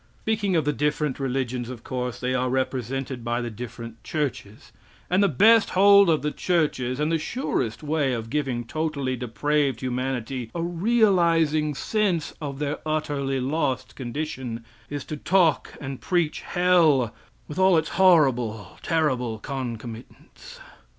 Speaking 0.21 0.55
of 0.55 0.65
the 0.65 0.73
different 0.73 1.19
religions, 1.19 1.69
of 1.69 1.83
course 1.83 2.19
they 2.19 2.33
are 2.33 2.49
represented 2.49 3.23
by 3.23 3.39
the 3.39 3.51
different 3.51 4.03
churches; 4.03 4.71
and 5.11 5.21
the 5.21 5.27
best 5.29 5.69
hold 5.69 6.09
of 6.09 6.23
the 6.23 6.31
churches, 6.31 6.99
and 6.99 7.11
the 7.11 7.19
surest 7.19 7.83
way 7.83 8.11
of 8.13 8.31
giving 8.31 8.65
totally 8.65 9.15
depraved 9.15 9.79
humanity 9.81 10.49
a 10.55 10.61
realizing 10.63 11.75
sense 11.75 12.33
of 12.41 12.57
their 12.57 12.79
utterly 12.83 13.39
lost 13.39 13.95
condition, 13.95 14.65
is 14.89 15.05
to 15.05 15.17
talk 15.17 15.75
and 15.79 16.01
preach 16.01 16.41
hell 16.41 17.13
with 17.47 17.59
all 17.59 17.77
its 17.77 17.89
horrible, 17.89 18.79
terrible 18.81 19.37
concomitants. 19.37 20.59